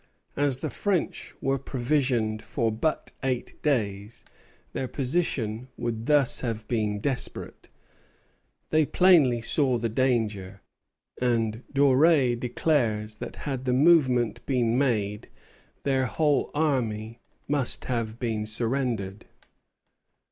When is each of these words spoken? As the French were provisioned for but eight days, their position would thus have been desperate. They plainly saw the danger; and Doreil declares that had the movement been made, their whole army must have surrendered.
As 0.35 0.57
the 0.57 0.71
French 0.71 1.35
were 1.41 1.59
provisioned 1.59 2.41
for 2.41 2.71
but 2.71 3.11
eight 3.21 3.61
days, 3.61 4.25
their 4.73 4.87
position 4.87 5.67
would 5.77 6.07
thus 6.07 6.39
have 6.39 6.67
been 6.67 6.99
desperate. 6.99 7.69
They 8.71 8.83
plainly 8.87 9.41
saw 9.41 9.77
the 9.77 9.89
danger; 9.89 10.63
and 11.21 11.61
Doreil 11.71 12.35
declares 12.35 13.13
that 13.21 13.35
had 13.45 13.65
the 13.65 13.73
movement 13.73 14.43
been 14.47 14.75
made, 14.75 15.29
their 15.83 16.07
whole 16.07 16.49
army 16.55 17.19
must 17.47 17.85
have 17.85 18.17
surrendered. 18.45 19.25